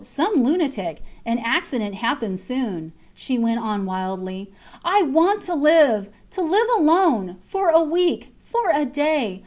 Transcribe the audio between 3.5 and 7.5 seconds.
on, wildly I want to live. To live alone